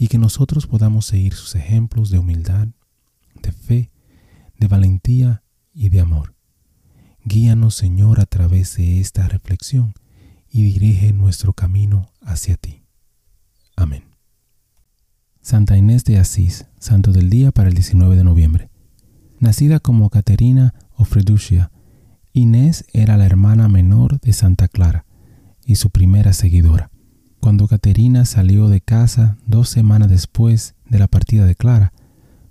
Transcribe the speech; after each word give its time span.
y 0.00 0.08
que 0.08 0.16
nosotros 0.16 0.66
podamos 0.66 1.04
seguir 1.04 1.34
sus 1.34 1.54
ejemplos 1.56 2.08
de 2.08 2.18
humildad, 2.18 2.68
de 3.42 3.52
fe, 3.52 3.90
de 4.58 4.66
valentía 4.66 5.42
y 5.74 5.90
de 5.90 6.00
amor. 6.00 6.34
Guíanos, 7.22 7.74
Señor, 7.74 8.18
a 8.18 8.24
través 8.24 8.78
de 8.78 8.98
esta 8.98 9.28
reflexión 9.28 9.92
y 10.48 10.62
dirige 10.62 11.12
nuestro 11.12 11.52
camino 11.52 12.10
hacia 12.22 12.56
ti. 12.56 12.82
Amén. 13.76 14.04
Santa 15.42 15.76
Inés 15.76 16.04
de 16.04 16.16
Asís, 16.16 16.64
Santo 16.78 17.12
del 17.12 17.28
Día 17.28 17.52
para 17.52 17.68
el 17.68 17.74
19 17.74 18.16
de 18.16 18.24
noviembre. 18.24 18.70
Nacida 19.38 19.80
como 19.80 20.08
Caterina 20.08 20.72
o 20.96 21.04
Freducia, 21.04 21.72
Inés 22.32 22.86
era 22.94 23.18
la 23.18 23.26
hermana 23.26 23.68
menor 23.68 24.18
de 24.22 24.32
Santa 24.32 24.66
Clara 24.66 25.04
y 25.66 25.74
su 25.74 25.90
primera 25.90 26.32
seguidora. 26.32 26.89
Cuando 27.40 27.66
Caterina 27.68 28.26
salió 28.26 28.68
de 28.68 28.82
casa 28.82 29.38
dos 29.46 29.70
semanas 29.70 30.10
después 30.10 30.74
de 30.88 30.98
la 30.98 31.08
partida 31.08 31.46
de 31.46 31.54
Clara, 31.54 31.94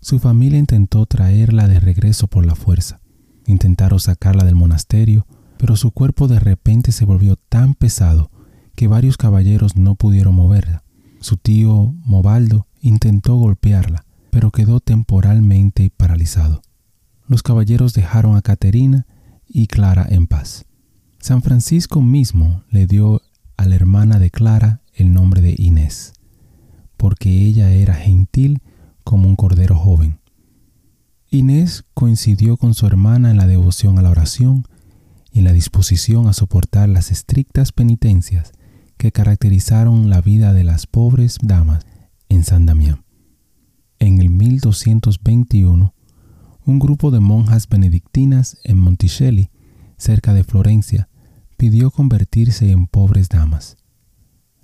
su 0.02 0.18
familia 0.18 0.58
intentó 0.58 1.06
traerla 1.06 1.68
de 1.68 1.80
regreso 1.80 2.28
por 2.28 2.46
la 2.46 2.56
fuerza. 2.56 3.00
Intentaron 3.46 4.00
sacarla 4.00 4.46
del 4.46 4.56
monasterio, 4.56 5.28
pero 5.58 5.76
su 5.76 5.92
cuerpo 5.92 6.28
de 6.28 6.40
repente 6.40 6.92
se 6.92 7.06
volvió 7.06 7.36
tan 7.36 7.76
pesado 7.76 8.32
que 8.76 8.88
varios 8.88 9.18
caballeros 9.18 9.76
no 9.76 9.94
pudieron 9.94 10.34
moverla. 10.34 10.84
Su 11.20 11.38
tío 11.38 11.94
Mobaldo 12.04 12.66
intentó 12.82 13.36
golpearla, 13.36 14.06
pero 14.32 14.50
quedó 14.52 14.80
temporalmente 14.80 15.92
paralizado. 15.96 16.62
Los 17.28 17.44
caballeros 17.44 17.94
dejaron 17.94 18.36
a 18.36 18.42
Caterina 18.42 19.06
y 19.48 19.68
Clara 19.68 20.08
en 20.10 20.26
paz. 20.26 20.66
San 21.20 21.44
Francisco 21.44 22.02
mismo 22.02 22.64
le 22.72 22.88
dio 22.88 23.22
hermana 23.90 24.20
de 24.20 24.30
Clara 24.30 24.84
el 24.94 25.14
nombre 25.14 25.42
de 25.42 25.56
Inés, 25.58 26.14
porque 26.96 27.28
ella 27.48 27.72
era 27.72 27.96
gentil 27.96 28.62
como 29.04 29.28
un 29.28 29.36
cordero 29.36 29.76
joven. 29.76 30.20
Inés 31.32 31.86
coincidió 31.96 32.56
con 32.56 32.76
su 32.76 32.86
hermana 32.86 33.32
en 33.32 33.38
la 33.38 33.48
devoción 33.48 33.98
a 33.98 34.04
la 34.04 34.12
oración 34.12 34.64
y 35.32 35.40
en 35.40 35.46
la 35.46 35.54
disposición 35.54 36.28
a 36.28 36.34
soportar 36.34 36.88
las 36.88 37.10
estrictas 37.10 37.72
penitencias 37.72 38.52
que 38.98 39.12
caracterizaron 39.12 40.08
la 40.08 40.22
vida 40.22 40.54
de 40.54 40.64
las 40.64 40.86
pobres 40.86 41.40
damas 41.42 41.84
en 42.30 42.44
San 42.44 42.68
Damián. 42.68 43.06
En 43.98 44.20
el 44.20 44.30
1221, 44.30 45.96
un 46.64 46.80
grupo 46.80 47.10
de 47.10 47.22
monjas 47.22 47.68
benedictinas 47.68 48.60
en 48.64 48.78
Monticelli, 48.78 49.50
cerca 49.98 50.36
de 50.36 50.44
Florencia, 50.44 51.10
pidió 51.58 51.90
convertirse 51.90 52.70
en 52.70 52.86
pobres 52.86 53.30
damas. 53.30 53.79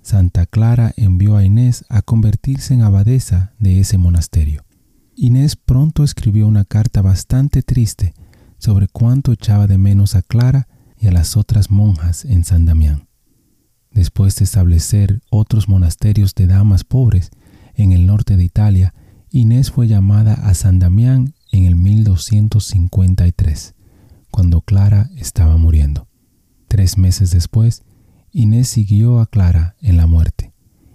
Santa 0.06 0.46
Clara 0.46 0.94
envió 0.96 1.36
a 1.36 1.44
Inés 1.44 1.84
a 1.88 2.00
convertirse 2.00 2.72
en 2.72 2.82
abadesa 2.82 3.54
de 3.58 3.80
ese 3.80 3.98
monasterio. 3.98 4.64
Inés 5.16 5.56
pronto 5.56 6.04
escribió 6.04 6.46
una 6.46 6.64
carta 6.64 7.02
bastante 7.02 7.64
triste 7.64 8.14
sobre 8.56 8.86
cuánto 8.86 9.32
echaba 9.32 9.66
de 9.66 9.78
menos 9.78 10.14
a 10.14 10.22
Clara 10.22 10.68
y 10.96 11.08
a 11.08 11.10
las 11.10 11.36
otras 11.36 11.72
monjas 11.72 12.24
en 12.24 12.44
San 12.44 12.66
Damián. 12.66 13.08
Después 13.90 14.36
de 14.36 14.44
establecer 14.44 15.22
otros 15.28 15.68
monasterios 15.68 16.36
de 16.36 16.46
damas 16.46 16.84
pobres 16.84 17.30
en 17.74 17.90
el 17.90 18.06
norte 18.06 18.36
de 18.36 18.44
Italia, 18.44 18.94
Inés 19.32 19.72
fue 19.72 19.88
llamada 19.88 20.34
a 20.34 20.54
San 20.54 20.78
Damián 20.78 21.34
en 21.50 21.64
el 21.64 21.74
1253, 21.74 23.74
cuando 24.30 24.60
Clara 24.60 25.10
estaba 25.16 25.56
muriendo. 25.56 26.06
Tres 26.68 26.96
meses 26.96 27.32
después, 27.32 27.82
Inés 28.38 28.68
siguió 28.68 29.20
a 29.20 29.26
Clara 29.26 29.76
en 29.80 29.96
la 29.96 30.06
muerte 30.06 30.52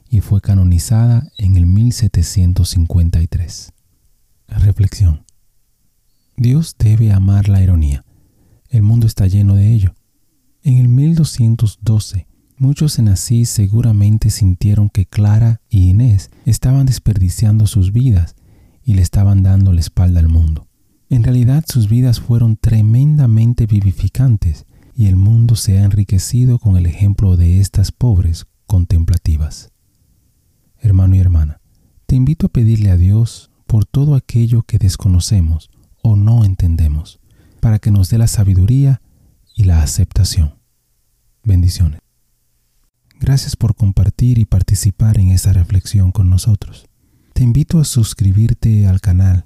y 0.07 0.19
fue 0.19 0.41
canonizada 0.41 1.27
en 1.39 1.57
el 1.57 1.65
1753. 1.65 3.73
Reflexión. 4.47 5.25
Dios 6.37 6.75
debe 6.77 7.11
amar 7.11 7.49
la 7.49 7.63
ironía. 7.63 8.05
El 8.69 8.83
mundo 8.83 9.07
está 9.07 9.25
lleno 9.25 9.55
de 9.55 9.73
ello. 9.73 9.95
En 10.61 10.77
el 10.77 10.87
1212, 10.87 12.27
muchos 12.57 12.99
en 12.99 13.07
Asís 13.07 13.49
seguramente 13.49 14.29
sintieron 14.29 14.91
que 14.91 15.07
Clara 15.07 15.61
y 15.67 15.89
Inés 15.89 16.29
estaban 16.45 16.85
desperdiciando 16.85 17.65
sus 17.65 17.91
vidas 17.91 18.35
y 18.83 18.93
le 18.93 19.01
estaban 19.01 19.41
dando 19.41 19.73
la 19.73 19.79
espalda 19.79 20.19
al 20.19 20.29
mundo. 20.29 20.67
En 21.09 21.23
realidad 21.23 21.65
sus 21.67 21.89
vidas 21.89 22.19
fueron 22.19 22.55
tremendamente 22.55 23.65
vivificantes 23.65 24.67
y 24.95 25.07
el 25.07 25.15
mundo 25.15 25.55
se 25.55 25.77
ha 25.77 25.83
enriquecido 25.83 26.59
con 26.59 26.77
el 26.77 26.85
ejemplo 26.85 27.37
de 27.37 27.59
estas 27.59 27.91
pobres 27.91 28.45
contemplativas. 28.65 29.71
Hermano 30.79 31.15
y 31.15 31.19
hermana, 31.19 31.61
te 32.05 32.15
invito 32.15 32.47
a 32.47 32.49
pedirle 32.49 32.91
a 32.91 32.97
Dios 32.97 33.51
por 33.67 33.85
todo 33.85 34.15
aquello 34.15 34.63
que 34.63 34.77
desconocemos 34.77 35.69
o 36.01 36.15
no 36.15 36.43
entendemos, 36.43 37.19
para 37.59 37.79
que 37.79 37.91
nos 37.91 38.09
dé 38.09 38.17
la 38.17 38.27
sabiduría 38.27 39.01
y 39.55 39.63
la 39.63 39.81
aceptación. 39.83 40.55
Bendiciones. 41.43 42.01
Gracias 43.19 43.55
por 43.55 43.75
compartir 43.75 44.39
y 44.39 44.45
participar 44.45 45.19
en 45.19 45.29
esta 45.29 45.53
reflexión 45.53 46.11
con 46.11 46.29
nosotros. 46.29 46.87
Te 47.33 47.43
invito 47.43 47.79
a 47.79 47.85
suscribirte 47.85 48.87
al 48.87 48.99
canal 48.99 49.45